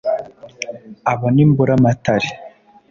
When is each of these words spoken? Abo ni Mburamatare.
Abo 1.11 1.27
ni 1.33 1.43
Mburamatare. 1.49 2.29